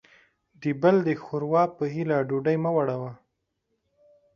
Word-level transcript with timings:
د 0.61 0.63
بل 0.81 0.95
د 1.07 1.09
ښور 1.23 1.43
وا 1.51 1.63
په 1.77 1.83
هيله 1.93 2.17
ډوډۍ 2.29 2.57
مه 2.63 2.71
وړوه. 2.77 3.11